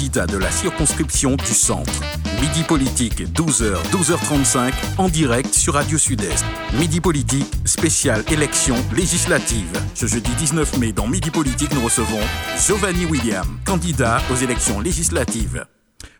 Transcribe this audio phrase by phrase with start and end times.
[0.00, 1.92] candidat de la circonscription du centre.
[2.40, 6.42] Midi Politique, 12h, 12h35, en direct sur Radio Sud-Est.
[6.78, 9.70] Midi Politique, spéciale élection législative.
[9.94, 12.20] Ce jeudi 19 mai, dans Midi Politique, nous recevons
[12.66, 15.66] Giovanni William, candidat aux élections législatives.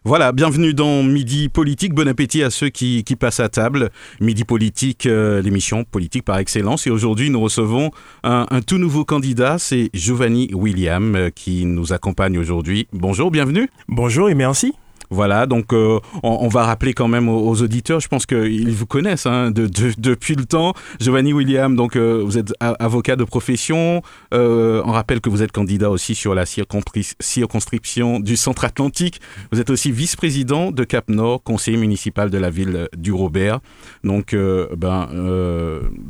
[0.03, 1.93] Voilà, bienvenue dans Midi Politique.
[1.93, 3.91] Bon appétit à ceux qui, passent à table.
[4.19, 6.87] Midi Politique, euh, l'émission politique par excellence.
[6.87, 7.91] Et aujourd'hui, nous recevons
[8.25, 9.59] un, un, tout nouveau candidat.
[9.59, 12.89] C'est Giovanni William euh, qui nous accompagne aujourd'hui.
[12.95, 13.69] Bonjour, bienvenue.
[13.89, 14.73] Bonjour et merci.
[15.13, 19.27] Voilà, donc euh, on, va rappeler quand même aux, auditeurs, je pense qu'ils vous connaissent
[19.27, 20.73] hein, depuis le temps.
[21.01, 24.03] Giovanni William, donc euh, vous êtes avocat de profession.
[24.33, 29.21] Euh, on rappelle que vous êtes candidat aussi sur la circonscription du Centre Atlantique.
[29.51, 33.59] Vous êtes aussi vice-président de Cap Nord, conseiller municipal de la ville du Robert.
[34.05, 34.37] Donc,
[34.77, 35.09] ben,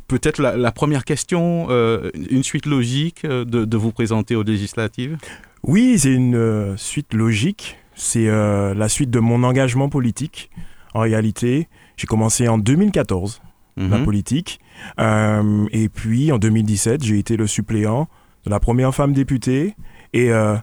[0.08, 5.16] peut-être la, première question, une suite logique de, de vous présenter aux législatives?
[5.62, 10.50] Oui, c'est une suite logique c'est euh, la suite de mon engagement politique.
[10.94, 13.42] En réalité, j'ai commencé en 2014
[13.76, 14.04] la mhm.
[14.04, 14.58] politique.
[14.98, 18.08] Euh, et puis en 2017, j'ai été le suppléant
[18.44, 19.74] de la première femme députée.
[20.14, 20.56] Et euh,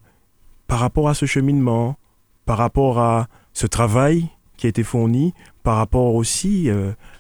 [0.68, 1.98] par rapport à ce cheminement,
[2.46, 6.70] par rapport à ce travail qui a été fourni, par rapport aussi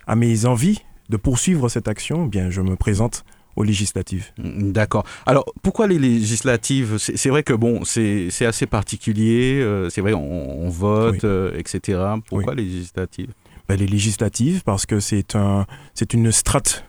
[0.07, 3.23] à mes envies de poursuivre cette action, eh bien, je me présente
[3.57, 4.31] aux législatives.
[4.37, 5.03] Mm, d'accord.
[5.25, 6.97] Alors, pourquoi les législatives?
[6.97, 11.99] C'est vrai que bon, c'est assez particulier, euh, c'est vrai, on, vote, euh, etc.
[12.27, 13.33] Pourquoi les législatives?
[13.67, 15.65] Ben, Les législatives, parce que c'est un,
[16.13, 16.85] une strate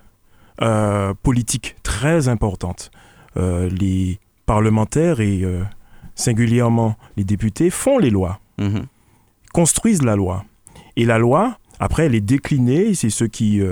[0.60, 2.90] euh, politique très importante.
[3.36, 5.44] les parlementaires et
[6.14, 8.86] singulièrement les députés font les lois, mhm.
[9.52, 10.44] construisent la loi.
[10.96, 13.62] Et la loi, après, elle est déclinée, c'est ce qui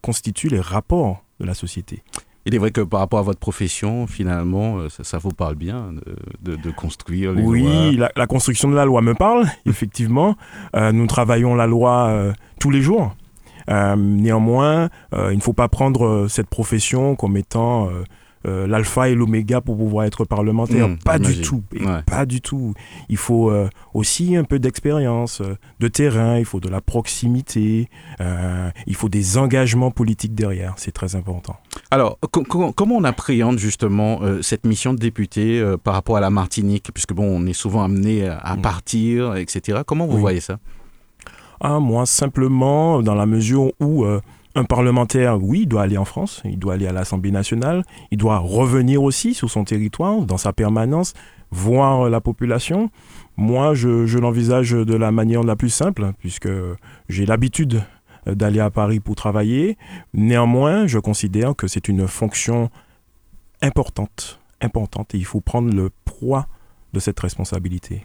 [0.00, 2.02] constitue les rapports de la société.
[2.44, 5.94] Il est vrai que par rapport à votre profession, finalement, euh, ça, vous parle bien
[6.42, 7.88] de, construire les oui, lois.
[7.88, 10.36] Oui, la, construction de la loi me parle, effectivement.
[10.74, 13.14] Euh, nous travaillons la loi euh, tous les jours.
[13.68, 17.88] néanmoins, il ne faut pas prendre cette profession comme étant
[18.46, 20.88] euh, l'alpha et l'oméga pour pouvoir être parlementaire.
[20.88, 21.62] Hmm, pas du tout.
[22.06, 22.74] Pas du tout.
[23.08, 27.88] Il faut euh, aussi un peu d'expérience, euh, de terrain, il faut de la proximité,
[28.86, 30.74] il faut des engagements politiques derrière.
[30.76, 31.56] C'est très important.
[31.90, 36.90] Alors, comment on appréhende justement cette mission de député par rapport à la Martinique?
[36.92, 38.62] Puisque bon, on est souvent amené à hmm.
[38.62, 39.80] partir, etc.
[39.86, 40.58] Comment vous voyez ça?
[41.60, 44.04] Ah, Moi, simplement, dans la mesure où
[44.54, 48.18] un parlementaire, oui, il doit aller en France, il doit aller à l'Assemblée nationale, il
[48.18, 51.14] doit revenir aussi sur son territoire, dans sa permanence,
[51.50, 52.90] voir la population.
[53.36, 56.48] Moi, je, l'envisage de la manière la plus simple, puisque
[57.08, 57.82] j'ai l'habitude
[58.26, 59.76] d'aller à Paris pour travailler.
[60.12, 62.70] Néanmoins, je considère que c'est une fonction
[63.62, 66.46] importante, importante, et il faut prendre le poids
[66.92, 68.04] de cette responsabilité.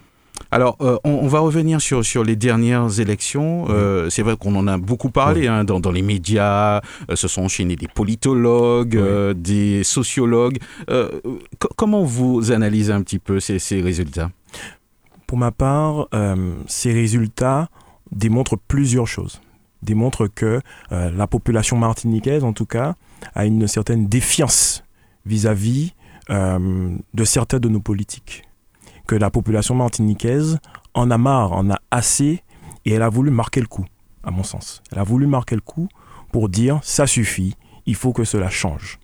[0.52, 3.66] Alors, euh, on, va revenir sur, sur les dernières élections.
[3.70, 6.82] Euh, c'est vrai qu'on en a beaucoup parlé hein, dans, dans, les médias.
[7.10, 8.98] Euh, se sont enchaînés des politologues,
[9.34, 10.60] des sociologues.
[11.76, 14.32] comment vous analysez un petit peu ces, ces résultats?
[15.26, 16.08] Pour ma part,
[16.68, 17.70] ces résultats
[18.12, 19.42] démontrent plusieurs choses.
[19.84, 22.96] Démontrent que la population martiniquaise, en tout cas,
[23.36, 24.84] a une certaine défiance
[25.26, 25.94] vis-à-vis
[26.30, 28.47] -vis, de certains de nos politiques
[29.08, 30.60] que la population martiniquaise
[30.94, 32.44] en a marre, en a assez,
[32.86, 33.86] et elle a voulu marquer le coup,
[34.24, 34.82] à mon sens.
[34.92, 35.88] Elle a voulu marquer le coup
[36.32, 39.00] pour dire ça suffit, il faut que cela change.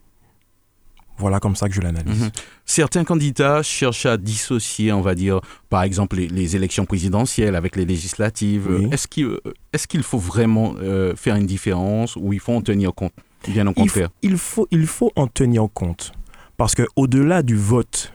[1.18, 2.24] Voilà comme ça que je l'analyse.
[2.24, 2.32] Mhm.
[2.66, 7.86] Certains candidats cherchent à dissocier, on va dire, par exemple, les, élections présidentielles avec les
[7.86, 8.90] législatives.
[8.92, 13.14] Est-ce qu'il est faut vraiment euh, faire une différence ou il faut en tenir compte?
[13.48, 14.10] Bien au contraire.
[14.22, 16.14] Il faut, il faut en tenir compte.
[16.58, 18.13] Parce qu'au-delà du vote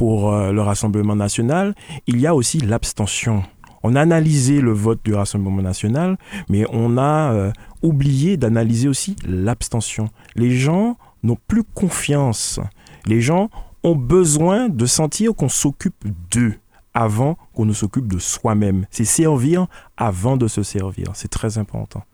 [0.00, 1.74] pour euh, le Rassemblement national,
[2.06, 3.42] il y a aussi l'abstention.
[3.82, 6.16] On a analysé le vote du Rassemblement national,
[6.48, 7.52] mais on a euh,
[7.82, 10.08] oublié d'analyser aussi l'abstention.
[10.36, 12.60] Les gens n'ont plus confiance.
[13.04, 13.50] Les gens
[13.82, 16.54] ont besoin de sentir qu'on s'occupe d'eux
[16.94, 18.86] avant qu'on ne s'occupe de soi-même.
[18.90, 19.66] C'est servir
[19.98, 21.08] avant de se servir.
[21.12, 22.04] C'est très important.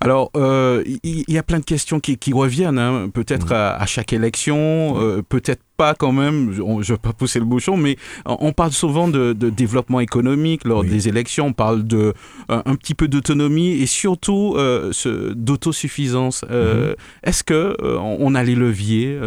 [0.00, 3.10] Alors, euh, il y, a plein de questions qui, reviennent, hein.
[3.12, 7.44] peut-être à, chaque élection, euh, peut-être pas quand même, je ne vais pas pousser le
[7.44, 12.14] bouchon, mais on parle souvent de, développement économique lors des élections, on parle de
[12.48, 14.92] un petit peu d'autonomie et surtout euh,
[15.34, 16.44] d'autosuffisance.
[16.48, 16.94] Mhm.
[17.22, 19.18] Est-ce que on a les leviers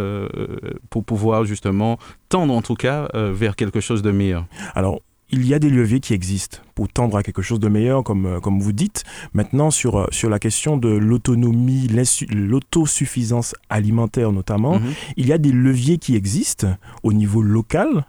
[0.89, 1.97] pour pouvoir justement
[2.29, 4.45] tendre en tout cas vers quelque chose de meilleur?
[4.75, 5.01] Alors,
[5.33, 8.25] il y a des leviers qui existent pour tendre à quelque chose de meilleur, comme,
[8.27, 9.03] euh, comme vous dites.
[9.33, 11.88] Maintenant, sur, euh, sur la question de l'autonomie,
[12.30, 14.94] l'autosuffisance alimentaire notamment, mhm.
[15.18, 18.06] il y a des leviers qui existent au niveau local.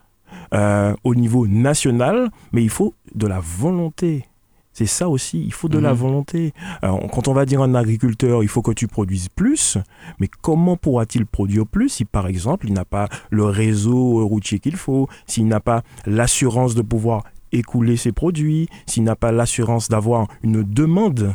[0.52, 4.26] euh, au niveau national, mais il faut de la volonté.
[4.74, 5.98] C'est ça aussi, il faut de la Mhm.
[5.98, 6.52] volonté.
[6.82, 9.78] Alors, quand on va dire à un agriculteur, il faut que tu produises plus,
[10.18, 14.74] mais comment pourra-t-il produire plus si, par exemple, il n'a pas le réseau routier qu'il
[14.76, 17.22] faut, s'il n'a pas l'assurance de pouvoir
[17.52, 21.34] écouler ses produits, s'il n'a pas l'assurance d'avoir une demande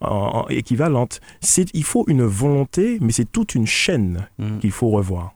[0.00, 1.20] en- en- équivalente?
[1.74, 4.58] Il faut une volonté, mais c'est toute une chaîne Mhm.
[4.58, 5.34] qu'il faut revoir.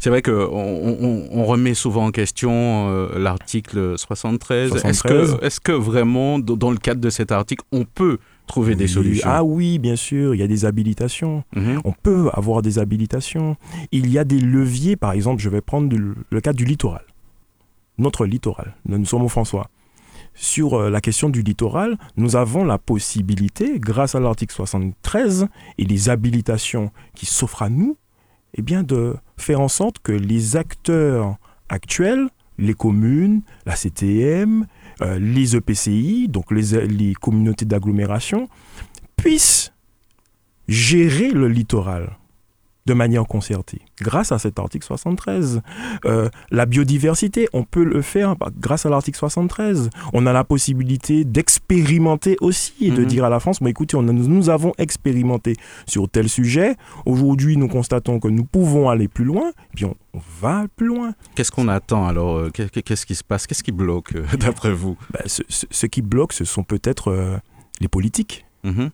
[0.00, 2.52] C'est vrai qu'on on, on remet souvent en question
[2.90, 4.72] euh, l'article 73.
[4.72, 5.36] Est-ce 73.
[5.36, 9.28] que, est que vraiment, dans le cadre de cet article, on peut trouver des solutions?
[9.30, 11.44] Ah oui, bien sûr, il y a des habilitations.
[11.54, 11.80] Mhm.
[11.84, 13.56] On peut avoir des habilitations.
[13.92, 17.04] Il y a des leviers, par exemple, je vais prendre le, le cas du littoral.
[17.98, 19.70] Notre littoral, nous, nous sommes au François.
[20.34, 25.84] Sur euh, la question du littoral, nous avons la possibilité, grâce à l'article 73 et
[25.84, 27.96] les habilitations qui s'offrent à nous,
[28.54, 31.36] eh bien de faire en sorte que les acteurs
[31.68, 32.28] actuels,
[32.58, 34.66] les communes, la CTM,
[35.02, 38.48] euh, les EPCI, donc les, les communautés d'agglomération,
[39.16, 39.72] puissent
[40.68, 42.16] gérer le littoral
[42.86, 45.60] de manière concertée, grâce à cet article 73.
[46.04, 49.90] Euh, la biodiversité, on peut le faire bah, grâce à l'article 73.
[50.12, 53.06] On a la possibilité d'expérimenter aussi et de Mhm.
[53.06, 55.56] dire à la France, bah, écoutez, on a- nous avons expérimenté
[55.86, 56.76] sur tel sujet.
[57.04, 61.14] Aujourd'hui, nous constatons que nous pouvons aller plus loin, puis on, on va plus loin.
[61.34, 63.46] Qu'est-ce qu'on attend alors euh, qu'est- Qu'est-ce qui se passe?
[63.46, 64.96] Qu'est-ce qui bloque, euh, d'après vous?
[65.12, 67.36] Bah, ce, ce- ce qui bloque, ce sont peut-être euh,
[67.80, 68.44] les politiques.
[68.64, 68.90] Mhm.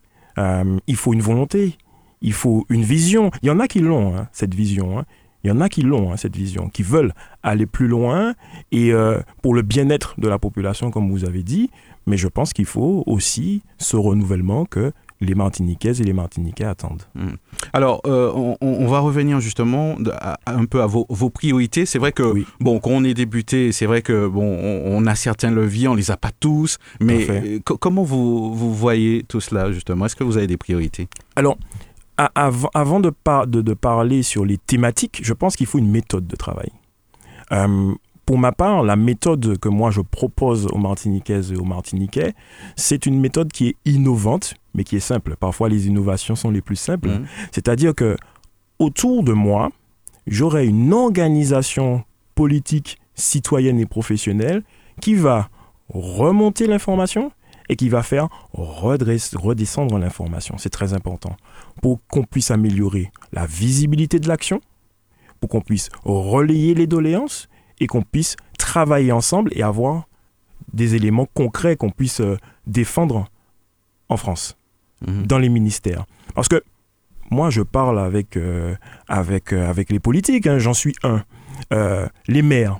[0.87, 1.77] Il faut une volonté,
[2.23, 3.29] il faut une vision.
[3.43, 4.97] Il y en a qui l'ont, hein, cette vision.
[4.99, 5.05] hein.
[5.43, 8.33] Il y en a qui l'ont, hein, cette vision, qui veulent aller plus loin
[8.71, 11.69] et euh, pour le bien-être de la population, comme vous avez dit.
[12.07, 17.03] Mais je pense qu'il faut aussi ce renouvellement que les Martiniquaises et les Martiniquais attendent.
[17.71, 18.31] Alors, euh,
[18.61, 21.85] on, va revenir justement de- à- à un peu à vos, vos priorités.
[21.85, 22.45] C'est vrai que, Oui.
[22.59, 25.95] bon, quand on est débuté, c'est vrai que, bon, on, on a certains leviers, on
[25.95, 26.77] les a pas tous.
[26.99, 30.05] Mais euh, co- comment vous, vous voyez tout cela, justement?
[30.07, 31.07] Est-ce que vous avez des priorités?
[31.37, 31.57] Alors,
[32.17, 35.89] avant, avant de, par- de- de parler sur les thématiques, je pense qu'il faut une
[35.89, 36.69] méthode de travail.
[37.51, 37.93] Euh,
[38.25, 42.33] pour ma part, la méthode que moi je propose aux Martiniquaises et aux Martiniquais,
[42.77, 45.35] c'est une méthode qui est innovante, mais qui est simple.
[45.37, 47.09] Parfois, les innovations sont les plus simples.
[47.09, 47.25] Mhm.
[47.51, 48.15] C'est-à-dire que
[48.79, 49.69] autour de moi,
[50.25, 52.03] j'aurai une organisation
[52.35, 54.63] politique, citoyenne et professionnelle
[55.01, 55.49] qui va
[55.89, 57.31] remonter l'information
[57.69, 60.57] et qui va faire redresse- redescendre l'information.
[60.57, 61.35] C'est très important
[61.81, 64.61] pour qu'on puisse améliorer la visibilité de l'action,
[65.39, 67.47] pour qu'on puisse relayer les doléances
[67.79, 70.07] et qu'on puisse travailler ensemble et avoir
[70.73, 72.37] des éléments concrets qu'on puisse euh,
[72.67, 73.27] défendre
[74.09, 74.57] en France
[75.05, 75.27] Mhm.
[75.27, 76.05] dans les ministères.
[76.33, 76.63] Parce que
[77.29, 78.73] moi, je parle avec, euh,
[79.07, 81.23] avec, euh, avec les politiques, hein, j'en suis un.
[82.27, 82.79] Les maires,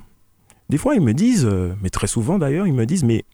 [0.70, 1.48] des fois, ils me disent,
[1.82, 3.24] mais très souvent d'ailleurs, ils me disent, mais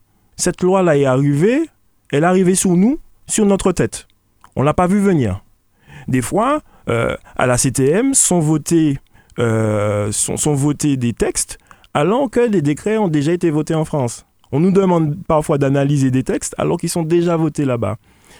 [0.40, 1.68] cette loi-là est arrivée,
[2.12, 4.08] elle est arrivée sous nous, sur notre tête.
[4.56, 5.44] On ne l'a pas vu venir.
[6.08, 8.98] Des fois, euh, à la CTM, sont votés,
[9.38, 11.58] euh, sont, sont votés des textes
[11.94, 14.26] alors que des décrets ont déjà été votés en France.
[14.52, 17.96] On nous demande parfois d'analyser des textes alors qu'ils sont déjà votés là-bas.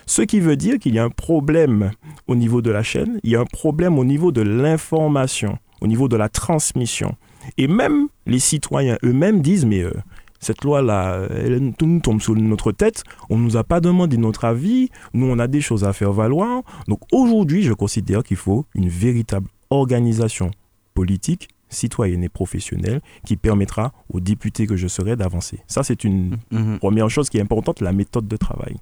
[0.06, 1.92] Ce qui veut dire qu'il y a un problème
[2.26, 5.86] au niveau de la chaîne, il y a un problème au niveau de l'information, au
[5.86, 7.14] niveau de la transmission.
[7.58, 9.92] Et même les citoyens eux-mêmes disent, mais euh,
[10.40, 14.16] cette loi-là, elle tout nous tombe sur notre tête, on ne nous a pas demandé
[14.16, 16.62] notre avis, nous on a des choses à faire valoir.
[16.88, 20.50] Donc aujourd'hui, je considère qu'il faut une véritable organisation
[20.94, 25.60] politique, citoyenne et professionnelle qui permettra aux députés que je serai d'avancer.
[25.68, 26.78] Ça, c'est une Mhm.
[26.80, 28.76] Première chose qui est importante, la méthode de travail.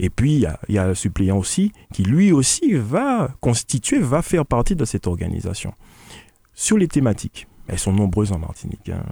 [0.00, 4.00] Et puis, il y a, y a le suppléant aussi, qui lui aussi va constituer,
[4.00, 5.72] va faire partie de cette organisation.
[6.52, 8.88] Sur les thématiques, elles sont nombreuses en Martinique.
[8.88, 9.04] hein.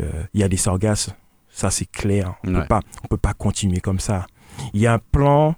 [0.00, 1.10] Euh, euh, Il y a des sargasses,
[1.48, 2.34] ça c'est clair.
[2.44, 2.60] On Ouais.
[2.62, 4.26] peut pas, on peut pas continuer comme ça.
[4.74, 5.54] Il y a un plan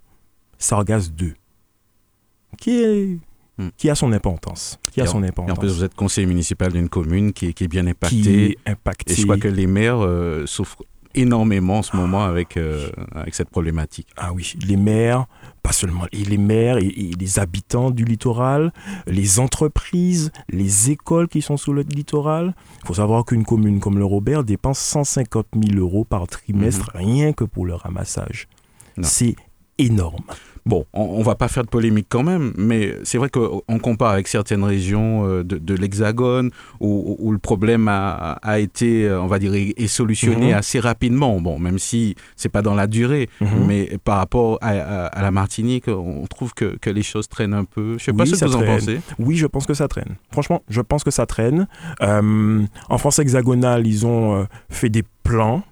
[0.59, 1.35] Sargasse 2
[2.59, 3.19] qui, est,
[3.59, 3.69] Hmm.
[3.77, 4.79] qui a son importance.
[4.93, 5.59] Qui a en- son Et importance.
[5.59, 8.51] en plus, vous êtes conseiller municipal d'une commune qui, est- qui est bien qui impactée.
[8.53, 9.13] est impacté.
[9.13, 10.83] Et je crois que les maires euh, souffrent
[11.15, 14.09] énormément en ce moment avec, euh, avec cette problématique.
[14.17, 15.27] Ah oui, les maires,
[15.63, 18.73] pas seulement et les maires et, et les habitants du littoral,
[19.07, 22.55] les entreprises, les écoles qui sont sous le littoral.
[22.83, 27.33] Il faut savoir qu'une commune comme le Robert dépense 150 000 euros par trimestre rien
[27.33, 28.49] que pour le ramassage.
[29.01, 29.37] C'est
[29.79, 30.25] énorme.
[30.65, 34.13] Bon, on, ne va pas faire de polémique quand même, mais c'est vrai qu'on compare
[34.13, 39.87] avec certaines régions euh, de, l'Hexagone où, le problème a, été, on va dire, est
[39.89, 40.55] solutionné mhm.
[40.55, 41.41] assez rapidement.
[41.41, 43.49] Bon, même si c'est pas dans la durée, mhm.
[43.67, 47.97] mais par rapport à, la Martinique, on trouve que, les choses traînent un peu.
[47.99, 49.01] Je sais pas ce que vous en pensez.
[49.19, 50.17] Oui, je pense que ça traîne.
[50.31, 51.67] Franchement, je pense que ça traîne.
[52.03, 55.63] Euh, en France hexagonale, ils ont euh, fait des plans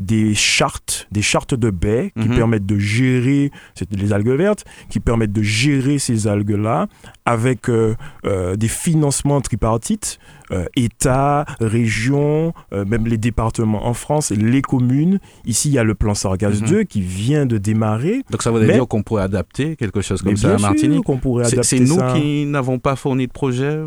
[0.00, 2.36] des chartes, des chartes de baies qui mhm.
[2.36, 3.52] permettent de gérer,
[3.90, 6.88] les algues vertes, qui permettent de gérer ces algues-là
[7.26, 10.18] avec euh, euh, des financements tripartites,
[10.50, 15.20] euh, État, région, même les départements en France, les communes.
[15.44, 16.86] Ici, il y a le plan Sargasses 2 mhm.
[16.86, 18.22] qui vient de démarrer.
[18.30, 21.46] Donc ça veut dire qu'on pourrait adapter quelque chose comme ça à Martinique qu'on pourrait
[21.46, 23.80] adapter C'est nous qui n'avons pas fourni de projet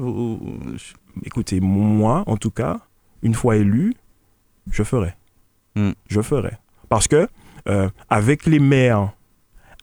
[1.26, 2.80] Écoutez, moi, en tout cas,
[3.22, 3.94] une fois élu,
[4.72, 5.16] je ferai.
[5.76, 5.92] Hmm.
[6.08, 6.58] je ferai.
[6.90, 7.28] Parce que
[7.68, 9.14] euh, avec les maires,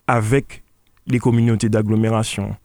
[0.07, 0.63] avec
[1.07, 2.57] les communautés d'agglomération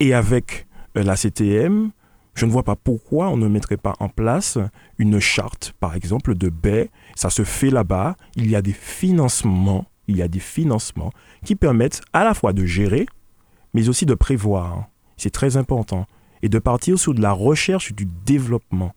[0.00, 0.66] et avec
[0.96, 1.90] euh, la CTM,
[2.34, 4.58] je ne vois pas pourquoi on ne mettrait pas en place
[4.98, 6.90] une charte, par exemple, de baies.
[7.14, 8.16] Ça se fait là-bas.
[8.34, 11.12] Il y a des financements, il y a des financements
[11.44, 13.06] qui permettent à la fois de gérer,
[13.72, 14.88] mais aussi de prévoir.
[15.16, 16.06] C'est très important.
[16.42, 18.92] Et de partir sur de la recherche du développement.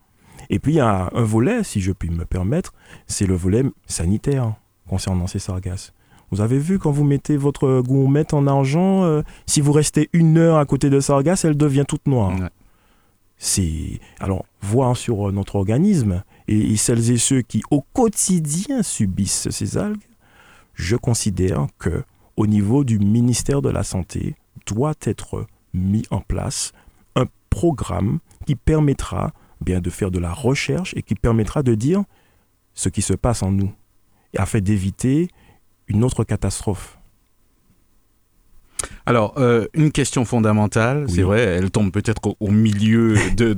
[0.49, 2.73] Et puis il y a un volet, si je puis me permettre,
[3.07, 4.55] c'est le volet sanitaire
[4.87, 5.93] concernant ces sargasses.
[6.31, 10.37] Vous avez vu quand vous mettez votre gourmette en argent, euh, si vous restez une
[10.37, 12.33] heure à côté de sargasse, elle devient toute noire.
[13.37, 19.49] C'est alors voir sur euh, notre organisme et, celles et ceux qui au quotidien subissent
[19.49, 20.03] ces algues,
[20.73, 22.03] je considère que
[22.37, 26.73] au niveau du ministère de la santé doit être mis en place
[27.15, 32.03] un programme qui permettra bien de faire de la recherche et qui permettra de dire
[32.73, 33.71] ce qui se passe en nous,
[34.37, 35.27] afin d'éviter
[35.87, 36.97] une autre catastrophe.
[39.05, 43.53] Alors, euh, une question fondamentale, c'est vrai, elle tombe peut-être au, milieu de,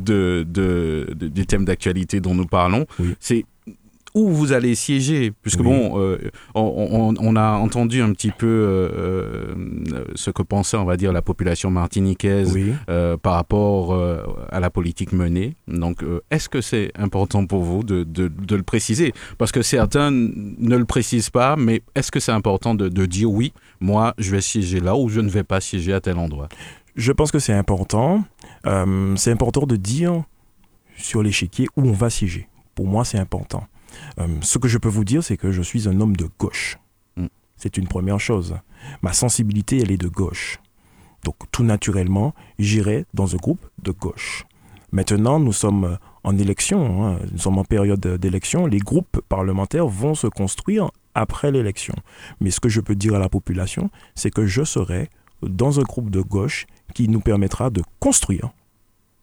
[1.13, 2.85] des thèmes d'actualité dont nous parlons.
[3.19, 3.45] C'est
[4.13, 6.17] où vous allez siéger, puisque bon, euh,
[6.53, 9.55] on, a entendu un petit peu euh,
[9.93, 12.57] euh, ce que pensait, on va dire, la population martiniquaise
[13.21, 13.97] par rapport
[14.49, 15.55] à la politique menée.
[15.67, 19.13] Donc, est-ce que c'est important pour vous de, de, le préciser?
[19.37, 23.53] Parce que certains ne le précisent pas, mais est-ce que c'est important de, dire oui,
[23.79, 26.49] moi, je vais siéger là ou je ne vais pas siéger à tel endroit?
[26.95, 28.23] Je pense que c'est important.
[29.15, 30.23] c'est important de dire
[30.97, 32.47] sur l'échiquier où on va siéger.
[32.75, 33.65] Pour moi, c'est important.
[34.19, 36.77] Euh, ce que je peux vous dire, c'est que je suis un homme de gauche.
[37.15, 37.27] Mm.
[37.57, 38.55] C'est une première chose.
[39.01, 40.59] Ma sensibilité, elle est de gauche.
[41.23, 44.45] Donc tout naturellement, j'irai dans un groupe de gauche.
[44.91, 47.19] Maintenant, nous sommes en élection, hein.
[47.31, 51.95] nous sommes en période d'élection, les groupes parlementaires vont se construire après l'élection.
[52.41, 55.09] Mais ce que je peux dire à la population, c'est que je serai
[55.41, 58.51] dans un groupe de gauche qui nous permettra de construire,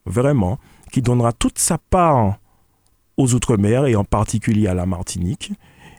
[0.05, 0.59] vraiment,
[0.91, 2.39] qui donnera toute sa part
[3.19, 5.51] aux Outre-mer et en particulier à la Martinique,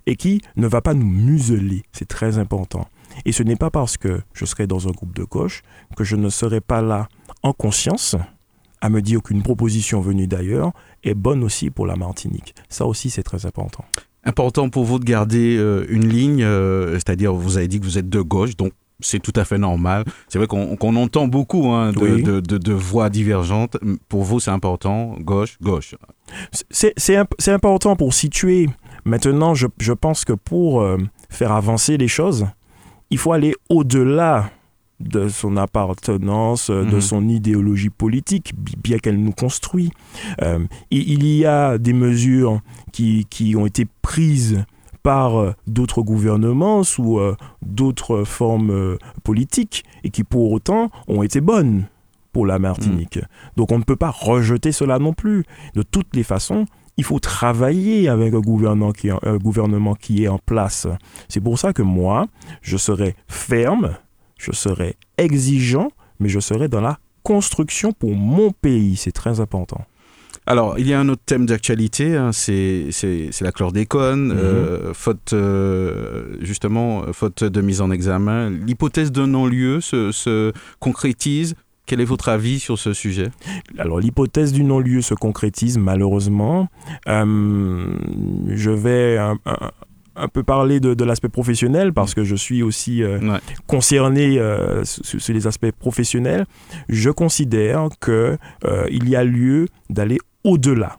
[0.06, 1.82] et qui ne va pas nous museler.
[1.92, 2.88] C'est très important.
[3.26, 5.62] Et ce n'est pas parce que je serai dans un groupe de gauche
[5.96, 7.08] que je ne serai pas là
[7.42, 8.16] en conscience
[8.80, 10.72] à me dire qu'une proposition venue d'ailleurs
[11.04, 12.54] est bonne aussi pour la Martinique.
[12.70, 13.84] Ça aussi, c'est très important.
[14.24, 17.98] Important pour vous de garder euh, une ligne, euh, c'est-à-dire vous avez dit que vous
[17.98, 18.72] êtes de gauche, donc
[19.02, 20.04] c'est tout à fait normal.
[20.28, 23.76] C'est vrai qu'on entend beaucoup hein, de, voix divergentes.
[24.08, 25.94] Pour vous, c'est important, gauche, gauche.
[26.70, 28.68] C'est important pour situer.
[29.04, 32.46] Maintenant, je, pense que pour euh, faire avancer les choses,
[33.10, 34.50] il faut aller au-delà
[35.00, 37.00] de son appartenance, de mhm.
[37.00, 39.90] son idéologie politique, bien qu'elle nous construit.
[40.42, 40.58] Euh,
[40.90, 42.60] il y a des mesures
[42.92, 44.62] qui, qui ont été prises
[45.02, 51.22] par euh, d'autres gouvernements sous euh, d'autres formes euh, politiques et qui pour autant ont
[51.22, 51.86] été bonnes
[52.32, 53.16] pour la Martinique.
[53.16, 53.26] Mm.
[53.56, 55.44] Donc on ne peut pas rejeter cela non plus.
[55.74, 56.66] De toutes les façons,
[56.96, 60.86] il faut travailler avec un gouvernement qui, un gouvernement qui est en place.
[61.28, 62.26] C'est pour ça que moi,
[62.62, 63.96] je serai ferme,
[64.38, 65.88] je serai exigeant,
[66.18, 68.96] mais je serai dans la construction pour mon pays.
[68.96, 69.84] C'est très important.
[70.50, 72.90] Alors, il y a un autre thème d'actualité, hein, c'est
[73.40, 74.36] la chlordécone, mhm.
[74.36, 78.50] euh, faute, euh, justement, faute de mise en examen.
[78.50, 81.54] L'hypothèse d'un non-lieu se, concrétise.
[81.86, 83.30] Quel est votre avis sur ce sujet?
[83.78, 86.66] Alors, l'hypothèse du non-lieu se concrétise malheureusement.
[87.06, 87.86] Euh,
[88.48, 93.04] je vais un, peu parler de, l'aspect professionnel parce que je suis aussi
[93.68, 94.40] concerné
[94.82, 96.44] sur, sur, les aspects professionnels.
[96.88, 100.98] Je considère qu'il y a lieu d'aller au-delà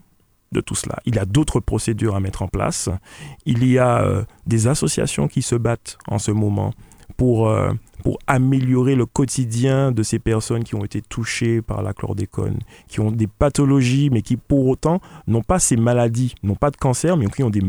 [0.51, 0.99] de tout cela.
[1.05, 2.89] Il y a d'autres procédures à mettre en place.
[3.45, 6.73] Il y a euh, des associations qui se battent en ce moment
[7.15, 7.71] pour, euh,
[8.03, 12.99] pour améliorer le quotidien de ces personnes qui ont été touchées par la chlordécone, qui
[12.99, 17.15] ont des pathologies, mais qui pour autant n'ont pas ces maladies, n'ont pas de cancer,
[17.15, 17.61] mais qui ont des,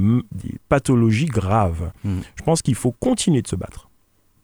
[0.68, 1.92] pathologies graves.
[2.04, 2.20] Hmm.
[2.34, 3.88] Je pense qu'il faut continuer de se battre.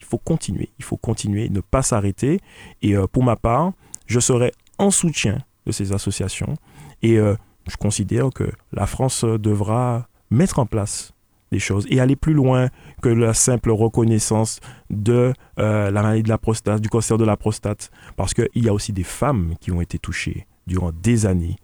[0.00, 2.40] Il faut continuer, il faut continuer, ne pas s'arrêter.
[2.82, 3.72] Et euh, pour ma part,
[4.06, 6.56] je serai en soutien de ces associations.
[7.02, 7.36] Et euh,
[7.68, 11.12] je considère que la France devra mettre en place
[11.50, 12.68] des choses et aller plus loin
[13.00, 17.36] que la simple reconnaissance de euh, la maladie de la prostate, du cancer de la
[17.36, 21.56] prostate, parce qu'il y a aussi des femmes qui ont été touchées durant des années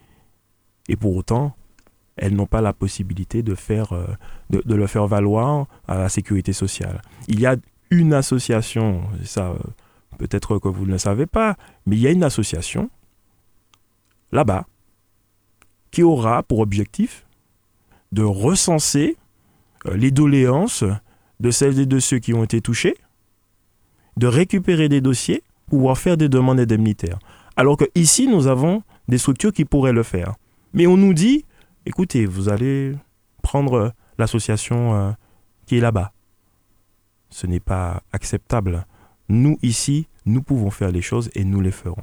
[0.88, 1.54] et pour autant
[2.16, 4.06] elles n'ont pas la possibilité de, faire, euh,
[4.50, 7.02] de, le faire valoir à la sécurité sociale.
[7.26, 7.56] Il y a
[7.90, 9.58] une association, ça euh,
[10.18, 12.88] peut-être que vous ne le savez pas, mais il y a une association
[14.30, 14.66] là-bas
[15.94, 17.24] qui aura pour objectif
[18.10, 19.16] de recenser
[19.86, 20.82] euh, les doléances
[21.38, 22.96] de celles et de ceux qui ont été touchés,
[24.16, 27.20] de récupérer des dossiers, pouvoir faire des demandes indemnitaires.
[27.56, 30.34] Alors que ici, nous avons des structures qui pourraient le faire.
[30.72, 31.44] Mais on nous dit,
[31.86, 32.96] écoutez, vous allez
[33.42, 35.12] prendre l'association euh,
[35.66, 36.12] qui est là-bas.
[37.30, 38.84] Ce n'est pas acceptable.
[39.28, 42.02] Nous, ici, nous pouvons faire les choses et nous les ferons.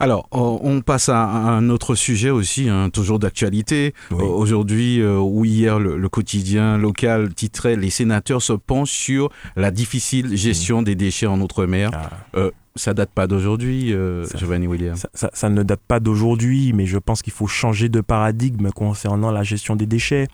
[0.00, 3.94] Alors, on passe à un autre sujet aussi, hein, toujours d'actualité.
[4.10, 10.36] Aujourd'hui euh, ou hier, le, quotidien local titrait Les sénateurs se penchent sur la difficile
[10.36, 11.90] gestion des déchets en Outre-mer.
[11.92, 12.10] Ah.
[12.36, 16.98] Euh, ça date pas d'aujourd'hui, euh, Giovanni Williams ça, ne date pas d'aujourd'hui, mais je
[16.98, 20.28] pense qu'il faut changer de paradigme concernant la gestion des déchets.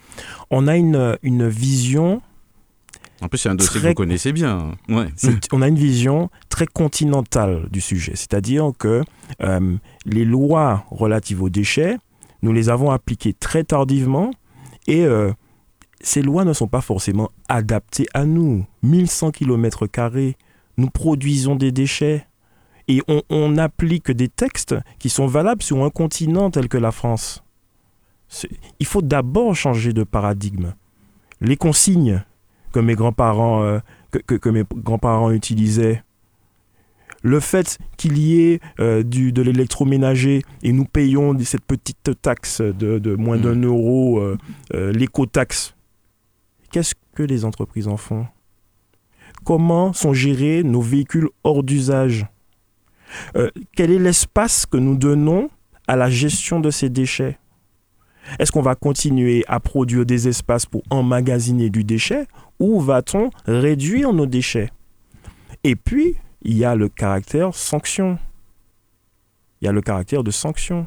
[0.50, 2.20] On a une, une vision
[3.24, 4.72] en plus, c'est un dossier que vous connaissez bien.
[5.52, 9.02] On a une vision très continentale du sujet, c'est-à-dire que
[9.42, 11.96] euh, les lois relatives aux déchets,
[12.42, 14.30] nous les avons appliquées très tardivement
[14.86, 15.32] et euh,
[16.02, 18.66] ces lois ne sont pas forcément adaptées à nous.
[18.82, 19.88] 1100 km,
[20.76, 22.26] nous produisons des déchets
[22.88, 26.92] et on, on applique des textes qui sont valables sur un continent tel que la
[26.92, 27.42] France.
[28.80, 30.74] Il faut d'abord changer de paradigme.
[31.40, 32.22] Les consignes
[32.74, 33.78] que mes grands-parents euh,
[34.26, 36.02] que, mes grands-parents utilisaient.
[37.22, 42.60] Le fait qu'il y ait euh, du, de l'électroménager et nous payons cette petite taxe
[42.60, 43.64] de, moins d'un mm.
[43.64, 44.36] euro, euh,
[44.92, 45.74] l'éco-taxe,
[46.70, 48.26] qu'est-ce que les entreprises en font?
[49.44, 52.26] Comment sont gérés nos véhicules hors d'usage?
[53.76, 55.48] Quel est l'espace que nous donnons
[55.86, 57.38] à la gestion de ces déchets?
[58.38, 62.26] Est-ce qu'on va continuer à produire des espaces pour emmagasiner du déchet
[62.58, 64.70] où va-t-on réduire nos déchets?
[65.62, 68.18] Et puis, il y a le caractère sanction.
[69.60, 70.86] Il y a le caractère de sanction.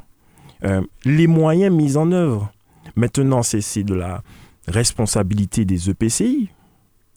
[0.64, 2.52] Euh, les moyens mis en œuvre.
[2.96, 4.22] Maintenant, c'est de la
[4.66, 6.50] responsabilité des EPCI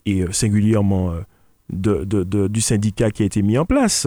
[0.06, 4.06] et euh, singulièrement euh, du syndicat qui a été mis en place,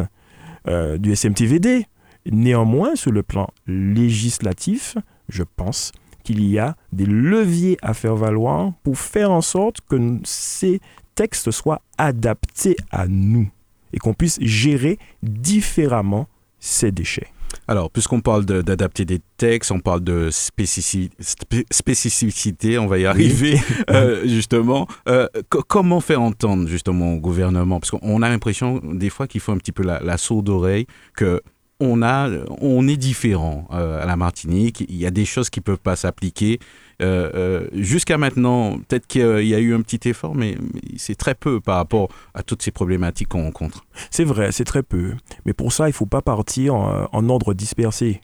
[1.00, 1.86] du SMTVD.
[2.32, 4.98] Néanmoins, sur le plan législatif,
[5.30, 5.92] je pense
[6.26, 10.82] qu'il y a des leviers à faire valoir pour faire en sorte que ces
[11.14, 13.48] textes soient adaptés à nous
[13.94, 16.28] et qu'on puisse gérer différemment
[16.60, 17.28] ces déchets.
[17.68, 23.60] Alors, puisqu'on parle d'adapter des textes, on parle de spécificité, on va y arriver
[23.90, 24.88] euh, justement.
[25.08, 27.80] Euh, comment faire entendre justement au gouvernement?
[27.80, 30.86] Parce qu'on a l'impression des fois qu'il faut un petit peu la, la sourde oreille,
[31.16, 31.42] que
[31.86, 32.30] on, a,
[32.62, 34.86] on est différent euh, à la Martinique.
[34.90, 36.60] Il y a des choses qui ne peuvent pas s'appliquer.
[37.02, 40.58] Euh, euh, jusqu'à maintenant, peut-être qu'il y a eu un petit effort, mais,
[40.98, 43.86] c'est très peu par rapport à toutes ces problématiques qu'on rencontre.
[44.12, 45.14] C'est vrai, c'est très peu.
[45.46, 48.22] Mais pour ça, il ne faut pas partir en, ordre dispersé.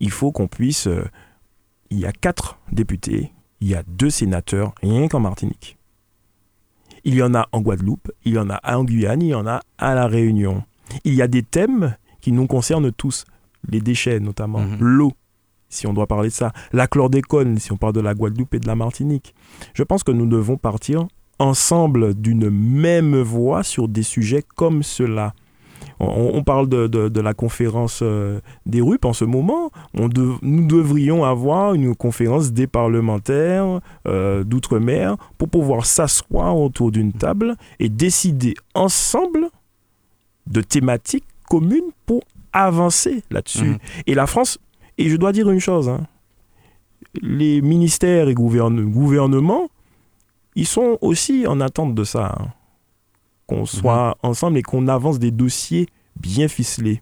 [0.00, 0.88] Il faut qu'on puisse...
[1.90, 5.76] il y a quatre députés, il y a deux sénateurs, rien qu'en Martinique.
[7.04, 9.46] Il y en a en Guadeloupe, il y en a en Guyane, il y en
[9.46, 10.62] a à La Réunion.
[11.04, 13.24] Il y a des thèmes qui nous concerne tous,
[13.68, 14.78] les déchets notamment, mhm.
[14.80, 15.12] l'eau,
[15.68, 18.60] si on doit parler de ça, la chlordécone, si on parle de la Guadeloupe et
[18.60, 19.34] de la Martinique.
[19.74, 21.06] Je pense que nous devons partir
[21.38, 25.34] ensemble d'une même voie sur des sujets comme cela.
[26.00, 29.70] On, parle de, la conférence euh, des RUP en ce moment.
[29.94, 30.08] On
[30.42, 37.56] nous devrions avoir une conférence des parlementaires euh, d'outre-mer pour pouvoir s'asseoir autour d'une table
[37.80, 39.48] et décider ensemble
[40.46, 43.64] de thématiques commune pour avancer là-dessus.
[43.64, 43.78] Mhm.
[44.06, 44.58] Et la France,
[44.96, 46.06] et je dois dire une chose, hein,
[47.20, 49.68] les ministères et gouvernements,
[50.54, 52.34] ils sont aussi en attente de ça.
[52.38, 52.48] Hein.
[53.46, 53.66] qu'on mhm.
[53.66, 55.86] soit ensemble et qu'on avance des dossiers
[56.20, 57.00] bien ficelés.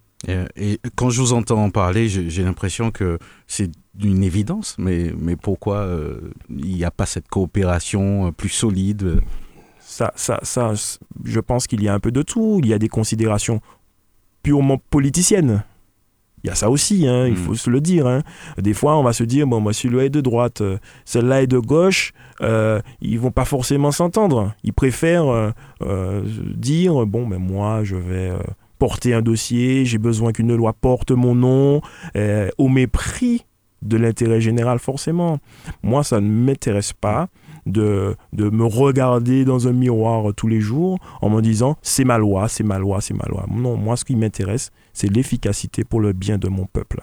[0.56, 3.70] Et, quand je vous entends parler, j'ai l'impression que c'est
[4.02, 9.20] une évidence, mais, mais pourquoi euh, il n'y a pas cette coopération euh, plus solide?
[9.78, 10.72] Ça, ça, ça,
[11.24, 12.60] je pense qu'il y a un peu de tout.
[12.62, 13.60] Il y a des considérations
[14.46, 15.64] purement politiciennes.
[16.44, 17.36] Il y a ça aussi, hein, il hmm.
[17.36, 18.06] faut se le dire.
[18.06, 18.22] Hein.
[18.58, 21.48] Des fois, on va se dire, bon, moi, celui-là est de droite, euh, celle-là est
[21.48, 24.54] de gauche, euh, ils vont pas forcément s'entendre.
[24.62, 25.50] Ils préfèrent euh,
[25.82, 26.22] euh,
[26.54, 28.30] dire, bon, ben moi, je vais
[28.78, 31.80] porter un dossier, j'ai besoin qu'une loi porte mon nom,
[32.56, 33.44] au mépris
[33.82, 35.40] de l'intérêt général, forcément.
[35.82, 37.26] Moi, ça ne m'intéresse pas
[37.66, 42.18] de, de me regarder dans un miroir tous les jours en me disant c'est ma
[42.18, 43.46] loi, c'est ma loi, c'est ma loi.
[43.50, 47.00] Non, moi ce qui m'intéresse, c'est l'efficacité pour le bien de mon peuple.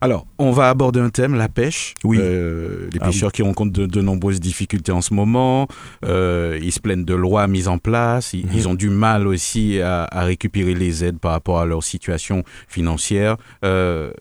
[0.00, 1.94] Alors, on va aborder un thème, la pêche.
[2.02, 2.18] Oui.
[2.20, 5.68] Euh, les ah pêcheurs qui rencontrent de, nombreuses difficultés en ce moment.
[6.04, 8.32] Euh, ils se plaignent de lois mises en place.
[8.32, 8.66] Ils, mhm.
[8.66, 13.36] ont du mal aussi à, récupérer les aides par rapport à leur situation financière.
[13.64, 14.12] Euh,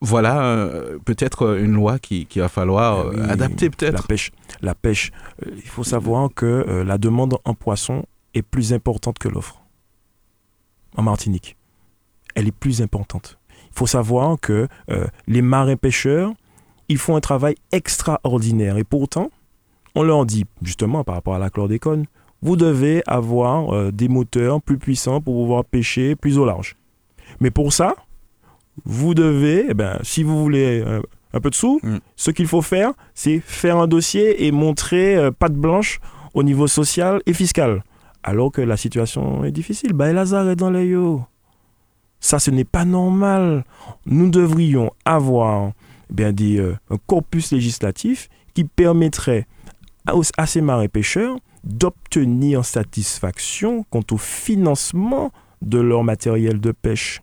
[0.00, 4.02] voilà euh, peut-être euh, une loi qui, va falloir eh euh, adapter peut-être.
[4.02, 5.12] La pêche, la pêche.
[5.46, 8.04] il faut savoir que la demande en poisson
[8.34, 9.62] est plus importante que l'offre.
[10.96, 11.56] En Martinique,
[12.34, 13.38] elle est plus importante.
[13.70, 14.68] Il faut savoir que
[15.26, 16.32] les marins pêcheurs,
[16.88, 19.30] ils font un travail extraordinaire et pourtant,
[19.94, 22.06] on leur dit justement par rapport à la chlordécone,
[22.42, 26.76] vous devez avoir des moteurs plus puissants pour pouvoir pêcher plus au large.
[27.40, 27.96] Mais pour ça,
[28.84, 31.00] vous devez, eh ben, si vous voulez euh,
[31.32, 31.98] un peu de sous, mm.
[32.16, 36.00] ce qu'il faut faire, c'est faire un dossier et montrer euh, patte blanche
[36.34, 37.82] au niveau social et fiscal.
[38.22, 39.92] Alors que la situation est difficile.
[39.92, 41.22] Bah, Lazare est dans les yo.
[42.20, 43.64] Ça, ce n'est pas normal.
[44.06, 45.72] Nous devrions avoir
[46.10, 49.46] eh bien, dit, euh, un corpus législatif qui permettrait
[50.06, 55.32] à, à ces marins pêcheurs d'obtenir satisfaction quant au financement
[55.62, 57.20] de leur matériel de pêche.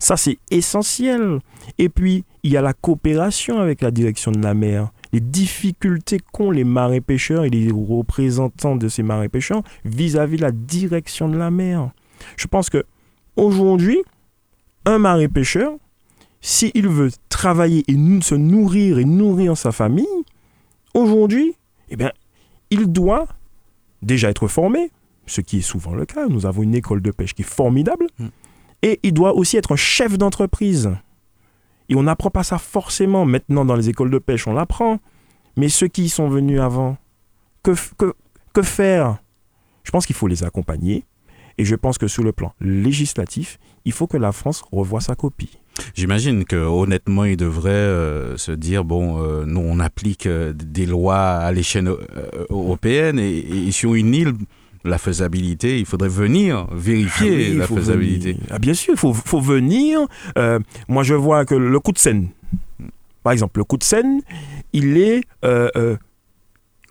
[0.00, 1.40] Ça, c'est essentiel.
[1.78, 4.90] Et puis, il y a la coopération avec la direction de la mer.
[5.12, 10.42] Les difficultés qu'ont les marins pêcheurs et les représentants de ces marins pêcheurs vis-à-vis de
[10.42, 11.90] la direction de la mer.
[12.36, 12.84] Je pense que
[13.36, 14.02] aujourd'hui,
[14.86, 15.72] un marin pêcheur,
[16.40, 20.06] s'il veut travailler et se nourrir et nourrir sa famille,
[20.94, 21.54] aujourd'hui,
[21.90, 22.12] eh bien,
[22.70, 23.26] il doit
[24.00, 24.90] déjà être formé,
[25.26, 26.26] ce qui est souvent le cas.
[26.26, 28.06] Nous avons une école de pêche qui est formidable.
[28.82, 30.90] Et il doit aussi être un chef d'entreprise.
[31.88, 33.24] Et on n'apprend pas ça forcément.
[33.24, 35.00] Maintenant, dans les écoles de pêche, on l'apprend.
[35.56, 36.96] Mais ceux qui y sont venus avant,
[37.62, 38.14] que, que,
[38.52, 39.18] que faire?
[39.84, 41.04] Je pense qu'il faut les accompagner.
[41.58, 45.14] Et je pense que sur le plan législatif, il faut que la France revoie sa
[45.14, 45.58] copie.
[45.94, 50.86] J'imagine que honnêtement, il devrait euh, se dire bon, euh, nous on applique euh, des
[50.86, 51.90] lois à l'échelle
[52.48, 54.32] européenne et, et, sur une île,
[54.84, 58.36] la faisabilité, il faudrait venir vérifier ah la faisabilité.
[58.50, 60.00] Ah, bien sûr, il faut, faut venir.
[60.38, 62.28] Euh, moi, je vois que le coup de scène,
[63.22, 64.22] par exemple, le coup de scène,
[64.72, 65.96] il est euh, euh,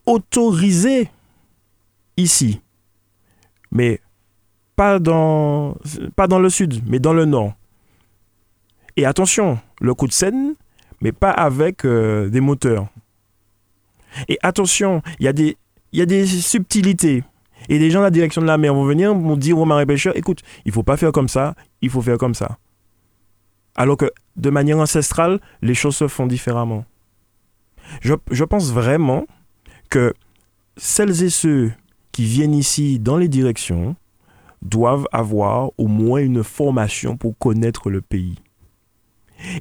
[0.05, 1.09] autorisé
[2.17, 2.61] ici,
[3.71, 3.99] mais
[4.75, 5.75] pas dans,
[6.15, 7.53] pas dans le sud, mais dans le nord.
[8.97, 10.55] Et attention, le coup de scène,
[11.01, 12.87] mais pas avec des moteurs.
[14.27, 15.55] Et attention, il y,
[15.97, 17.23] y a des subtilités.
[17.67, 19.85] Et des gens de la direction de la mer vont venir vont dire aux marins
[19.85, 22.57] pêcheurs écoute, il faut pas faire comme ça, il faut faire comme ça.
[23.75, 26.85] Alors que de manière ancestrale, les choses se font différemment.
[28.01, 29.25] Je, je pense vraiment
[29.89, 30.13] que
[30.77, 31.71] celles et ceux
[32.11, 33.95] qui viennent ici dans les directions
[34.61, 38.35] doivent avoir au moins une formation pour connaître le pays.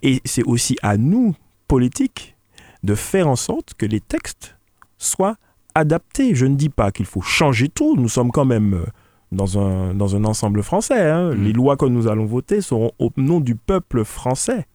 [0.02, 1.34] Et c'est aussi à nous,
[1.68, 2.36] politiques,
[2.82, 4.56] de faire en sorte que les textes
[4.98, 5.36] soient
[5.78, 6.34] adapter.
[6.34, 7.96] Je ne dis pas qu'il faut changer tout.
[7.96, 8.86] Nous sommes quand même euh,
[9.32, 11.10] dans un, dans un ensemble français.
[11.10, 11.34] Hein.
[11.34, 11.44] Mm.
[11.44, 14.66] Les lois que nous allons voter seront au nom du peuple français.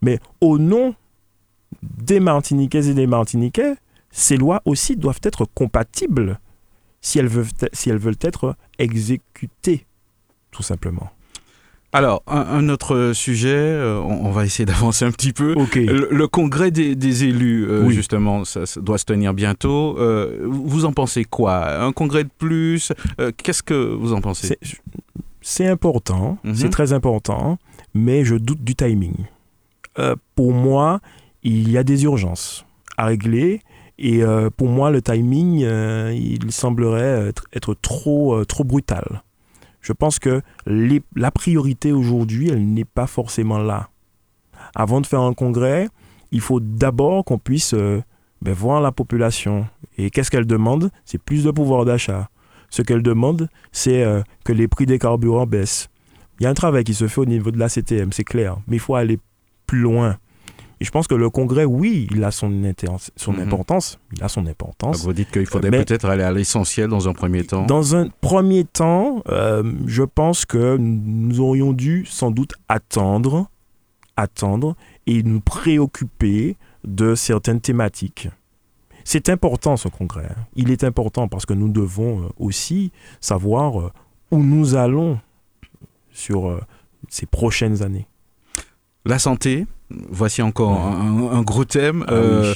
[0.00, 0.94] Mais au nom
[1.82, 3.74] des Martiniquais et des Martiniquais,
[4.10, 6.38] ces lois aussi doivent être compatibles
[7.00, 9.86] si elles veulent, si elles veulent être exécutées,
[10.50, 11.10] tout simplement.
[11.94, 15.54] Alors, un, autre sujet, euh, on, va essayer d'avancer un petit peu.
[15.74, 19.98] Le, congrès des, élus, euh, justement, ça, doit se tenir bientôt.
[19.98, 21.82] Euh, vous en pensez quoi?
[21.82, 22.92] Un congrès de plus?
[23.36, 24.56] Qu'est-ce que vous en pensez?
[25.42, 26.54] C'est important, mhm.
[26.54, 27.58] c'est très important,
[27.94, 29.26] mais je doute du timing.
[30.34, 31.00] pour moi,
[31.42, 32.64] il y a des urgences
[32.96, 33.60] à régler.
[33.98, 34.22] Et
[34.56, 35.66] pour moi, le timing,
[36.14, 39.22] il semblerait être, être trop, trop brutal
[39.82, 43.90] je pense que la priorité aujourd'hui, elle n'est pas forcément là.
[44.74, 45.88] Avant de faire un congrès,
[46.30, 48.00] il faut d'abord qu'on puisse euh,
[48.40, 49.66] ben, voir la population.
[49.98, 50.90] Et qu'est-ce qu'elle demande?
[51.04, 52.30] C'est plus de pouvoir d'achat.
[52.70, 55.88] Ce qu'elle demande, c'est euh, que les prix des carburants baissent.
[56.40, 58.56] Il y a un travail qui se fait au niveau de la CTM, c'est clair,
[58.66, 59.18] mais il faut aller
[59.66, 60.16] plus loin.
[60.82, 62.50] Et je pense que le Congrès, oui, il a son,
[63.14, 63.42] son mhm.
[63.42, 64.00] importance.
[64.16, 65.04] Il a son importance.
[65.04, 67.64] vous dites qu'il faudrait peut-être aller à l'essentiel dans un premier temps.
[67.66, 73.46] Dans un premier temps, euh, je pense que nous aurions dû sans doute attendre,
[74.16, 74.74] attendre
[75.06, 78.28] et nous préoccuper de certaines thématiques.
[79.04, 80.26] C'est important ce congrès.
[80.30, 80.46] Hein.
[80.56, 82.90] Il est important parce que nous devons euh, aussi
[83.20, 83.92] savoir euh,
[84.32, 85.20] où nous allons
[86.10, 86.60] sur
[87.08, 88.08] ces prochaines années.
[89.04, 89.66] La santé,
[90.10, 92.04] voici encore un, gros thème.
[92.08, 92.54] Ah euh,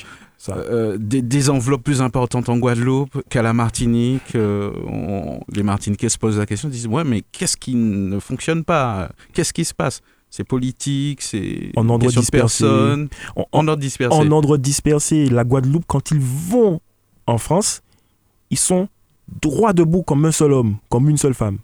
[0.49, 4.35] euh, des, enveloppes plus importantes en Guadeloupe qu'à la Martinique.
[4.35, 4.71] Euh,
[5.53, 9.11] les Martiniquais se posent la question, disent ouais, mais qu'est-ce qui ne fonctionne pas?
[9.33, 10.03] Qu'est-ce qui se passe?
[10.31, 12.65] C'est politique, c'est en ordre dispersé.
[12.65, 14.17] En, en, ordre dispersé.
[14.17, 15.29] En ordre dispersé.
[15.29, 16.81] La Guadeloupe, quand ils vont
[17.27, 17.83] en France,
[18.51, 18.89] ils sont
[19.41, 21.59] droit debout comme un seul homme, comme une seule femme.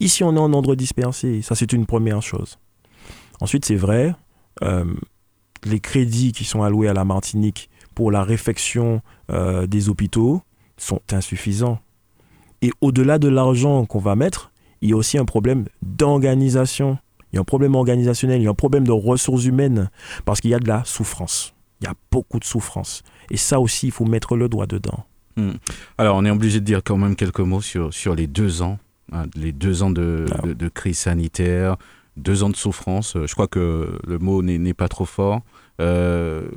[0.00, 1.42] Ici, on est en ordre dispersé.
[1.42, 2.58] Ça, c'est une première chose.
[3.40, 4.14] Ensuite, c'est vrai,
[4.62, 4.84] euh,
[5.64, 10.42] les crédits qui sont alloués à la Martinique pour la réfection euh, des hôpitaux
[10.76, 11.78] sont insuffisants.
[12.62, 16.98] Et au-delà de l'argent qu'on va mettre, il y a aussi un problème d'organisation.
[17.32, 19.90] Il y a un problème organisationnel, il y a un problème de ressources humaines,
[20.24, 21.54] parce qu'il y a de la souffrance.
[21.80, 23.02] Il y a beaucoup de souffrance.
[23.30, 25.04] Et ça aussi, il faut mettre le doigt dedans.
[25.36, 25.52] Hmm.
[25.98, 28.78] Alors, on est obligé de dire quand même quelques mots sur, sur les deux ans,
[29.12, 31.76] hein, les deux ans de, ah de crise sanitaire,
[32.16, 33.16] deux ans de souffrance.
[33.16, 35.40] Euh, je crois que le mot n'est pas trop fort.
[35.80, 36.48] Euh,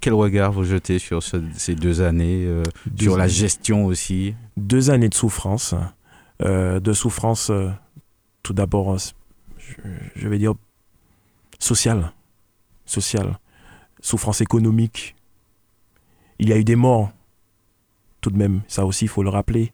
[0.00, 2.62] quel regard vous jetez sur ces deux années, euh,
[2.98, 4.34] sur la gestion aussi?
[4.56, 5.74] Deux années de souffrance.
[6.40, 7.50] de souffrance,
[8.42, 8.96] tout d'abord,
[10.16, 10.54] je, vais dire,
[11.58, 12.12] sociale.
[12.84, 13.38] Sociale.
[14.00, 15.14] Souffrance économique.
[16.38, 17.10] Il y a eu des morts,
[18.20, 18.62] tout de même.
[18.68, 19.70] Ça aussi, il faut le rappeler.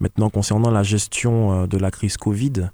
[0.00, 2.70] Maintenant, concernant la gestion de la crise Covid,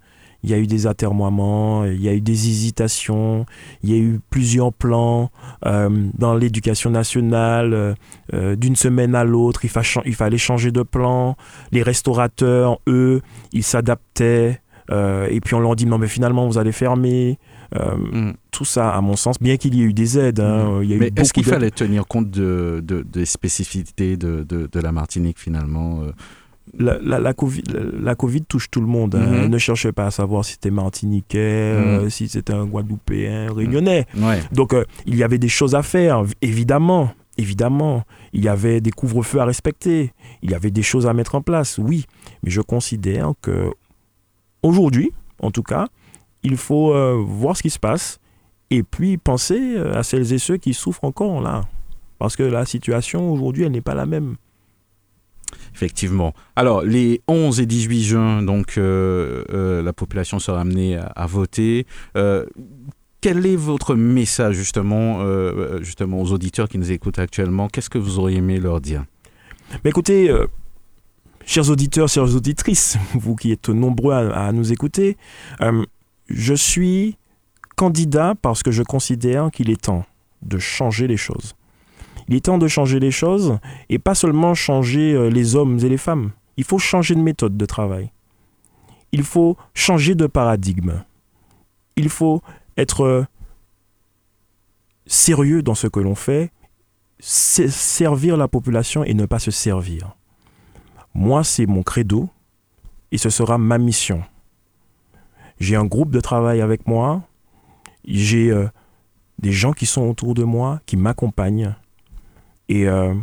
[0.47, 3.47] il y a eu des atermoiements, il y a eu des hésitations,
[3.83, 5.33] il y a eu plusieurs plans
[5.67, 7.75] euh, dans l'éducation nationale.
[7.75, 7.95] Euh,
[8.33, 9.71] euh, d'une semaine à l'autre, il,
[10.05, 11.37] il, fallait changer de plan.
[11.73, 14.61] Les restaurateurs, eux, ils s'adaptaient.
[14.89, 17.39] et puis on leur dit non mais finalement vous allez fermer.
[17.75, 18.31] Mm.
[18.53, 20.39] Tout ça, à mon sens, bien qu'il y ait eu des aides.
[20.39, 20.97] Hein, mm.
[20.99, 26.03] mais est-ce qu'il fallait tenir compte de, des spécificités de, de, la Martinique finalement
[26.79, 27.63] la, la, COVID,
[28.01, 29.15] la, COVID, touche tout le monde.
[29.15, 29.45] Hein.
[29.45, 29.51] Mhm.
[29.51, 32.11] Ne cherchez pas à savoir si c'était martiniquais, euh, mhm.
[32.11, 34.07] si c'était un Guadeloupéen, réunionnais.
[34.53, 37.11] Donc, euh, il y avait des choses à faire, évidemment.
[37.39, 41.35] Évidemment, il y avait des couvre-feux à respecter, il y avait des choses à mettre
[41.35, 42.07] en place, oui.
[42.43, 43.71] Mais je considère que
[44.63, 45.89] aujourd'hui, en tout cas,
[46.43, 48.21] il faut euh, voir ce qui se passe
[48.71, 51.65] et puis penser à celles et ceux qui souffrent encore là.
[52.19, 54.37] Parce que la situation aujourd'hui, elle n'est pas la même.
[55.75, 56.35] Effectivement.
[56.55, 61.87] Alors, les 11 et 18 juin, donc, euh, euh, la population sera amenée à, voter.
[62.17, 62.47] Euh,
[63.21, 65.25] quel est votre message, justement,
[65.81, 67.69] justement, aux auditeurs qui nous écoutent actuellement?
[67.69, 69.05] Qu'est-ce que vous auriez aimé leur dire?
[69.85, 70.33] Mais Écoutez,
[71.45, 75.17] chers auditeurs, chères auditrices, vous qui êtes nombreux à nous écouter,
[76.29, 77.17] je suis
[77.75, 80.05] candidat parce que je considère qu'il est temps
[80.43, 81.55] de changer les choses.
[82.29, 83.59] Il est temps de changer les choses
[83.89, 86.33] et pas seulement changer euh, les hommes et les femmes.
[86.57, 88.11] Il faut changer de méthode de travail.
[89.13, 91.05] Il faut changer de paradigme.
[91.97, 92.43] Il faut
[92.77, 93.25] être euh,
[95.07, 96.51] sérieux dans ce que l'on fait,
[97.21, 100.17] servir la population et ne pas se servir.
[101.15, 102.29] Moi, c'est mon credo
[103.13, 104.23] et ce sera ma mission.
[105.59, 107.23] J'ai un groupe de travail avec moi,
[108.05, 108.69] j'ai euh,
[109.39, 111.75] des gens qui sont autour de moi, qui m'accompagnent,
[112.69, 113.15] et euh,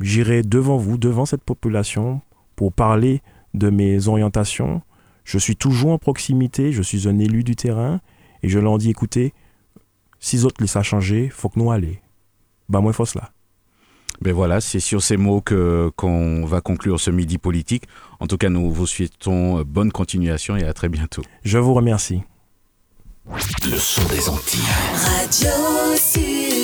[0.00, 2.20] j'irai devant vous, devant cette population,
[2.54, 3.22] pour parler
[3.54, 4.82] de mes orientations.
[5.24, 8.00] Je suis toujours en proximité, je suis un élu du terrain,
[8.42, 9.34] et je leur dis, écoutez,
[10.20, 12.00] si autres laissent à changer, faut que nous aller.
[12.68, 13.30] Bah moi, il faut cela.
[14.22, 17.84] Ben voilà, c'est sur ces mots que qu'on va conclure ce midi politique.
[18.18, 21.22] En tout cas, nous vous souhaitons bonne continuation et à très bientôt.
[21.44, 22.22] Je vous remercie.
[23.64, 24.60] Le son des Antilles.
[24.94, 26.55] Radio